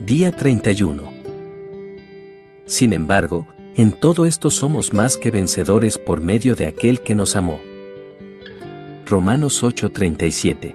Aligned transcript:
Día 0.00 0.32
31. 0.32 1.12
Sin 2.64 2.94
embargo, 2.94 3.46
en 3.76 3.92
todo 3.92 4.24
esto 4.24 4.50
somos 4.50 4.94
más 4.94 5.18
que 5.18 5.30
vencedores 5.30 5.98
por 5.98 6.22
medio 6.22 6.56
de 6.56 6.66
aquel 6.66 7.02
que 7.02 7.14
nos 7.14 7.36
amó. 7.36 7.60
Romanos 9.04 9.62
8:37. 9.62 10.74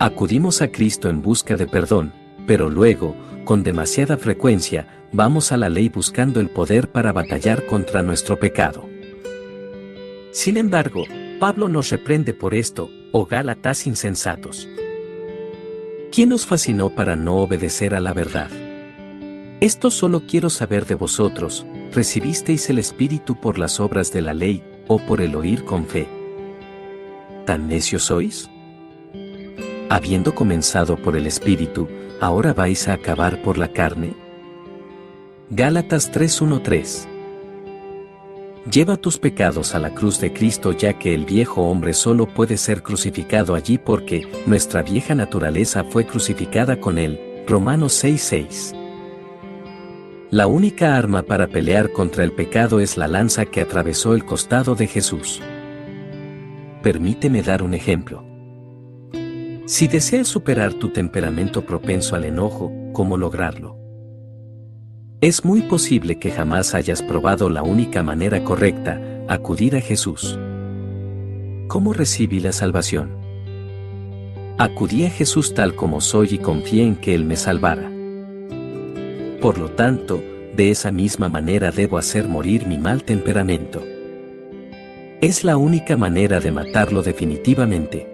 Acudimos 0.00 0.62
a 0.62 0.72
Cristo 0.72 1.08
en 1.08 1.22
busca 1.22 1.54
de 1.54 1.68
perdón, 1.68 2.12
pero 2.44 2.68
luego, 2.68 3.14
con 3.44 3.62
demasiada 3.62 4.16
frecuencia, 4.16 5.06
vamos 5.12 5.52
a 5.52 5.56
la 5.56 5.68
ley 5.68 5.88
buscando 5.88 6.40
el 6.40 6.50
poder 6.50 6.90
para 6.90 7.12
batallar 7.12 7.66
contra 7.66 8.02
nuestro 8.02 8.36
pecado. 8.36 8.88
Sin 10.32 10.56
embargo, 10.56 11.04
Pablo 11.38 11.68
nos 11.68 11.90
reprende 11.90 12.34
por 12.34 12.52
esto, 12.52 12.90
oh 13.12 13.26
Gálatas 13.26 13.86
insensatos. 13.86 14.68
¿Quién 16.12 16.32
os 16.32 16.44
fascinó 16.44 16.90
para 16.90 17.14
no 17.14 17.36
obedecer 17.36 17.94
a 17.94 18.00
la 18.00 18.12
verdad? 18.12 18.50
Esto 19.60 19.92
solo 19.92 20.24
quiero 20.26 20.50
saber 20.50 20.84
de 20.86 20.96
vosotros, 20.96 21.64
¿recibisteis 21.92 22.68
el 22.68 22.80
Espíritu 22.80 23.40
por 23.40 23.58
las 23.58 23.78
obras 23.78 24.12
de 24.12 24.20
la 24.20 24.34
ley, 24.34 24.64
o 24.88 24.98
por 24.98 25.20
el 25.20 25.36
oír 25.36 25.64
con 25.64 25.86
fe? 25.86 26.08
¿Tan 27.46 27.68
necios 27.68 28.04
sois? 28.04 28.50
Habiendo 29.88 30.34
comenzado 30.34 30.96
por 30.96 31.16
el 31.16 31.28
Espíritu, 31.28 31.88
¿ahora 32.20 32.54
vais 32.54 32.88
a 32.88 32.94
acabar 32.94 33.40
por 33.42 33.56
la 33.56 33.68
carne? 33.68 34.14
Gálatas 35.50 36.12
3.1.3 36.12 37.09
Lleva 38.68 38.98
tus 38.98 39.18
pecados 39.18 39.74
a 39.74 39.78
la 39.78 39.94
cruz 39.94 40.20
de 40.20 40.34
Cristo 40.34 40.72
ya 40.72 40.98
que 40.98 41.14
el 41.14 41.24
viejo 41.24 41.62
hombre 41.62 41.94
solo 41.94 42.26
puede 42.26 42.58
ser 42.58 42.82
crucificado 42.82 43.54
allí 43.54 43.78
porque 43.78 44.28
nuestra 44.44 44.82
vieja 44.82 45.14
naturaleza 45.14 45.82
fue 45.84 46.04
crucificada 46.06 46.78
con 46.78 46.98
él. 46.98 47.18
Romanos 47.46 47.94
6:6. 48.04 48.74
La 50.30 50.46
única 50.46 50.96
arma 50.96 51.22
para 51.22 51.48
pelear 51.48 51.90
contra 51.90 52.22
el 52.22 52.32
pecado 52.32 52.80
es 52.80 52.98
la 52.98 53.08
lanza 53.08 53.46
que 53.46 53.62
atravesó 53.62 54.14
el 54.14 54.26
costado 54.26 54.74
de 54.74 54.86
Jesús. 54.86 55.40
Permíteme 56.82 57.42
dar 57.42 57.62
un 57.62 57.72
ejemplo. 57.72 58.22
Si 59.64 59.88
deseas 59.88 60.28
superar 60.28 60.74
tu 60.74 60.90
temperamento 60.90 61.64
propenso 61.64 62.14
al 62.14 62.26
enojo, 62.26 62.70
¿cómo 62.92 63.16
lograrlo? 63.16 63.79
Es 65.22 65.44
muy 65.44 65.60
posible 65.60 66.18
que 66.18 66.30
jamás 66.30 66.74
hayas 66.74 67.02
probado 67.02 67.50
la 67.50 67.62
única 67.62 68.02
manera 68.02 68.42
correcta, 68.42 68.98
acudir 69.28 69.76
a 69.76 69.82
Jesús. 69.82 70.38
¿Cómo 71.68 71.92
recibí 71.92 72.40
la 72.40 72.52
salvación? 72.52 73.10
Acudí 74.56 75.04
a 75.04 75.10
Jesús 75.10 75.52
tal 75.52 75.74
como 75.74 76.00
soy 76.00 76.28
y 76.32 76.38
confié 76.38 76.84
en 76.84 76.96
que 76.96 77.14
Él 77.14 77.26
me 77.26 77.36
salvara. 77.36 77.92
Por 79.42 79.58
lo 79.58 79.72
tanto, 79.72 80.24
de 80.56 80.70
esa 80.70 80.90
misma 80.90 81.28
manera 81.28 81.70
debo 81.70 81.98
hacer 81.98 82.26
morir 82.26 82.66
mi 82.66 82.78
mal 82.78 83.04
temperamento. 83.04 83.82
Es 85.20 85.44
la 85.44 85.58
única 85.58 85.98
manera 85.98 86.40
de 86.40 86.50
matarlo 86.50 87.02
definitivamente. 87.02 88.08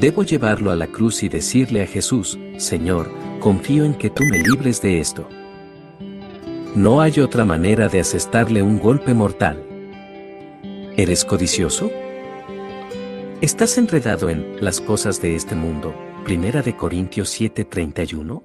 Debo 0.00 0.22
llevarlo 0.22 0.70
a 0.70 0.76
la 0.76 0.86
cruz 0.86 1.24
y 1.24 1.28
decirle 1.28 1.82
a 1.82 1.86
Jesús, 1.88 2.38
Señor, 2.56 3.10
confío 3.40 3.84
en 3.84 3.94
que 3.94 4.10
tú 4.10 4.22
me 4.24 4.38
libres 4.38 4.80
de 4.80 5.00
esto. 5.00 5.28
No 6.76 7.00
hay 7.00 7.18
otra 7.18 7.44
manera 7.44 7.88
de 7.88 7.98
asestarle 8.00 8.62
un 8.62 8.78
golpe 8.78 9.12
mortal. 9.14 9.64
¿Eres 10.96 11.24
codicioso? 11.24 11.90
¿Estás 13.40 13.76
enredado 13.78 14.28
en 14.28 14.56
las 14.60 14.80
cosas 14.80 15.20
de 15.20 15.34
este 15.34 15.56
mundo? 15.56 15.94
Primera 16.24 16.62
de 16.62 16.76
Corintios 16.76 17.30
7:31. 17.30 18.44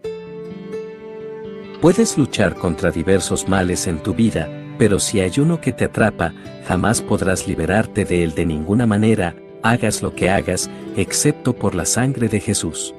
Puedes 1.82 2.18
luchar 2.18 2.56
contra 2.56 2.90
diversos 2.90 3.48
males 3.48 3.86
en 3.86 4.02
tu 4.02 4.16
vida, 4.16 4.50
pero 4.80 5.00
si 5.00 5.20
hay 5.20 5.34
uno 5.38 5.62
que 5.62 5.74
te 5.74 5.86
atrapa, 5.86 6.34
jamás 6.68 7.02
podrás 7.02 7.48
liberarte 7.48 8.06
de 8.06 8.24
él 8.24 8.34
de 8.34 8.46
ninguna 8.46 8.88
manera, 8.88 9.36
hagas 9.62 10.02
lo 10.02 10.16
que 10.16 10.30
hagas, 10.30 10.70
excepto 10.96 11.54
por 11.54 11.76
la 11.76 11.86
sangre 11.86 12.30
de 12.30 12.40
Jesús. 12.40 12.96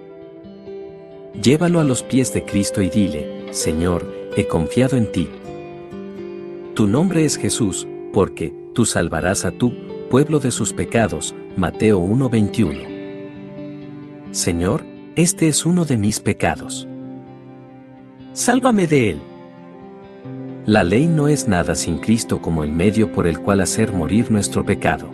Llévalo 1.42 1.80
a 1.80 1.84
los 1.84 2.02
pies 2.02 2.32
de 2.32 2.44
Cristo 2.44 2.82
y 2.82 2.88
dile, 2.88 3.52
Señor, 3.52 4.30
he 4.36 4.46
confiado 4.46 4.96
en 4.96 5.10
ti. 5.12 5.28
Tu 6.74 6.86
nombre 6.86 7.24
es 7.24 7.36
Jesús, 7.36 7.86
porque 8.12 8.52
tú 8.74 8.84
salvarás 8.84 9.44
a 9.44 9.50
tu 9.50 9.72
pueblo 10.10 10.40
de 10.40 10.50
sus 10.50 10.72
pecados. 10.72 11.34
Mateo 11.56 11.98
1:21. 11.98 12.96
Señor, 14.30 14.84
este 15.14 15.48
es 15.48 15.64
uno 15.64 15.84
de 15.84 15.96
mis 15.96 16.20
pecados. 16.20 16.86
Sálvame 18.32 18.86
de 18.86 19.10
él. 19.10 19.20
La 20.66 20.84
ley 20.84 21.06
no 21.06 21.28
es 21.28 21.48
nada 21.48 21.74
sin 21.74 21.98
Cristo 21.98 22.42
como 22.42 22.64
el 22.64 22.72
medio 22.72 23.12
por 23.12 23.26
el 23.26 23.40
cual 23.40 23.60
hacer 23.60 23.92
morir 23.92 24.30
nuestro 24.30 24.64
pecado. 24.64 25.08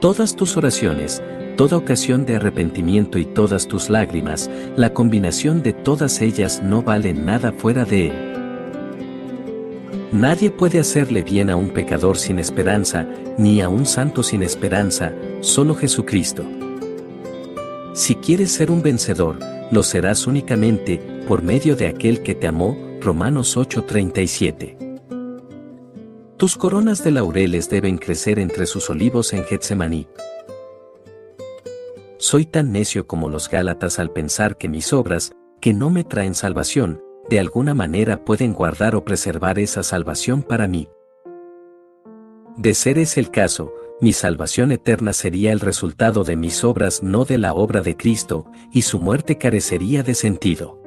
Todas 0.00 0.36
tus 0.36 0.56
oraciones, 0.56 1.22
toda 1.56 1.76
ocasión 1.76 2.26
de 2.26 2.36
arrepentimiento 2.36 3.18
y 3.18 3.24
todas 3.24 3.66
tus 3.68 3.90
lágrimas, 3.90 4.50
la 4.76 4.92
combinación 4.92 5.62
de 5.62 5.72
todas 5.72 6.20
ellas 6.20 6.62
no 6.62 6.82
valen 6.82 7.24
nada 7.24 7.52
fuera 7.52 7.84
de 7.84 8.08
él. 8.08 8.34
Nadie 10.12 10.50
puede 10.50 10.78
hacerle 10.78 11.22
bien 11.22 11.50
a 11.50 11.56
un 11.56 11.70
pecador 11.70 12.18
sin 12.18 12.38
esperanza, 12.38 13.06
ni 13.36 13.60
a 13.60 13.68
un 13.68 13.84
santo 13.84 14.22
sin 14.22 14.42
esperanza, 14.42 15.12
solo 15.40 15.74
Jesucristo. 15.74 16.44
Si 17.94 18.14
quieres 18.14 18.52
ser 18.52 18.70
un 18.70 18.82
vencedor, 18.82 19.38
lo 19.70 19.82
serás 19.82 20.26
únicamente 20.26 21.00
por 21.26 21.42
medio 21.42 21.74
de 21.74 21.88
aquel 21.88 22.22
que 22.22 22.34
te 22.34 22.46
amó, 22.46 22.76
Romanos 23.00 23.56
8:37. 23.56 24.76
Tus 26.36 26.56
coronas 26.56 27.02
de 27.02 27.10
laureles 27.10 27.68
deben 27.70 27.98
crecer 27.98 28.38
entre 28.38 28.66
sus 28.66 28.90
olivos 28.90 29.32
en 29.32 29.44
Getsemaní. 29.44 30.06
Soy 32.24 32.46
tan 32.46 32.72
necio 32.72 33.06
como 33.06 33.28
los 33.28 33.50
Gálatas 33.50 33.98
al 33.98 34.10
pensar 34.10 34.56
que 34.56 34.66
mis 34.66 34.94
obras, 34.94 35.32
que 35.60 35.74
no 35.74 35.90
me 35.90 36.04
traen 36.04 36.34
salvación, 36.34 37.02
de 37.28 37.38
alguna 37.38 37.74
manera 37.74 38.24
pueden 38.24 38.54
guardar 38.54 38.94
o 38.96 39.04
preservar 39.04 39.58
esa 39.58 39.82
salvación 39.82 40.42
para 40.42 40.66
mí. 40.66 40.88
De 42.56 42.72
ser 42.72 42.98
ese 42.98 43.20
el 43.20 43.30
caso, 43.30 43.74
mi 44.00 44.14
salvación 44.14 44.72
eterna 44.72 45.12
sería 45.12 45.52
el 45.52 45.60
resultado 45.60 46.24
de 46.24 46.34
mis 46.36 46.64
obras 46.64 47.02
no 47.02 47.26
de 47.26 47.36
la 47.36 47.52
obra 47.52 47.82
de 47.82 47.94
Cristo, 47.94 48.46
y 48.72 48.80
su 48.80 49.00
muerte 49.00 49.36
carecería 49.36 50.02
de 50.02 50.14
sentido. 50.14 50.80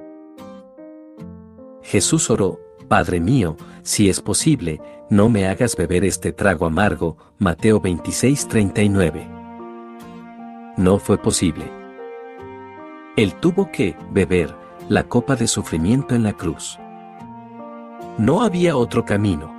Jesús 1.84 2.32
oró, 2.32 2.60
Padre 2.88 3.20
mío, 3.20 3.58
si 3.84 4.10
es 4.10 4.22
posible, 4.22 4.82
no 5.12 5.30
me 5.30 5.48
hagas 5.48 5.76
beber 5.76 6.04
este 6.04 6.34
trago 6.34 6.66
amargo, 6.66 7.16
Mateo 7.38 7.80
26:39 7.80 9.37
no 10.78 11.00
fue 11.00 11.18
posible. 11.18 11.72
Él 13.16 13.34
tuvo 13.34 13.72
que 13.72 13.98
beber 14.12 14.56
la 14.88 15.04
copa 15.04 15.36
de 15.36 15.48
sufrimiento 15.48 16.16
en 16.16 16.24
la 16.24 16.34
cruz. 16.34 16.80
No 18.18 18.42
había 18.44 18.78
otro 18.78 19.04
camino. 19.04 19.56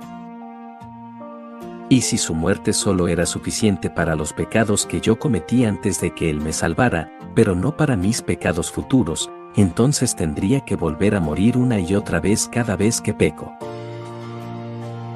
Y 1.89 2.01
si 2.01 2.17
su 2.17 2.33
muerte 2.33 2.71
solo 2.71 3.07
era 3.07 3.25
suficiente 3.25 3.89
para 3.89 4.15
los 4.15 4.31
pecados 4.31 4.85
que 4.85 5.01
yo 5.01 5.19
cometí 5.19 5.65
antes 5.65 5.99
de 5.99 6.13
que 6.13 6.29
Él 6.29 6.39
me 6.39 6.53
salvara, 6.53 7.11
pero 7.35 7.55
no 7.55 7.75
para 7.75 7.97
mis 7.97 8.21
pecados 8.21 8.71
futuros, 8.71 9.29
entonces 9.55 10.15
tendría 10.15 10.61
que 10.61 10.75
volver 10.75 11.15
a 11.15 11.19
morir 11.19 11.57
una 11.57 11.79
y 11.79 11.95
otra 11.95 12.19
vez 12.19 12.47
cada 12.51 12.75
vez 12.75 13.01
que 13.01 13.13
peco. 13.13 13.53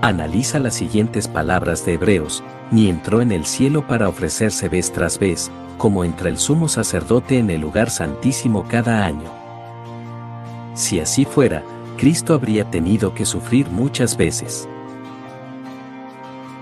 Analiza 0.02 0.60
las 0.60 0.74
siguientes 0.74 1.28
palabras 1.28 1.86
de 1.86 1.94
Hebreos, 1.94 2.44
ni 2.72 2.90
entró 2.90 3.22
en 3.22 3.32
el 3.32 3.46
cielo 3.46 3.88
para 3.88 4.10
ofrecerse 4.10 4.68
vez 4.68 4.92
tras 4.92 5.18
vez, 5.18 5.50
como 5.78 6.04
entra 6.04 6.30
el 6.30 6.38
sumo 6.38 6.68
sacerdote 6.68 7.38
en 7.38 7.50
el 7.50 7.62
lugar 7.62 7.90
santísimo 7.90 8.66
cada 8.68 9.06
año. 9.06 9.32
Si 10.74 11.00
así 11.00 11.26
fuera, 11.26 11.64
Cristo 11.98 12.34
habría 12.34 12.70
tenido 12.70 13.14
que 13.14 13.26
sufrir 13.26 13.70
muchas 13.70 14.18
veces. 14.18 14.68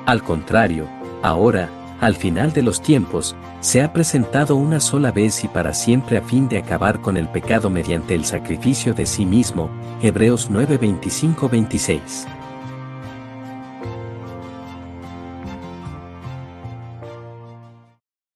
Al 0.06 0.24
contrario, 0.24 0.88
ahora, 1.22 1.70
al 2.02 2.16
final 2.16 2.52
de 2.52 2.64
los 2.64 2.82
tiempos, 2.82 3.36
se 3.60 3.84
ha 3.84 3.94
presentado 3.94 4.56
una 4.56 4.80
sola 4.80 5.12
vez 5.12 5.44
y 5.44 5.48
para 5.48 5.74
siempre 5.74 6.18
a 6.18 6.22
fin 6.22 6.50
de 6.50 6.58
acabar 6.58 7.00
con 7.00 7.16
el 7.16 7.28
pecado 7.28 7.70
mediante 7.70 8.16
el 8.16 8.26
sacrificio 8.26 8.94
de 8.94 9.06
sí 9.06 9.26
mismo, 9.26 9.70
Hebreos 10.02 10.50
9:25-26. 10.50 12.41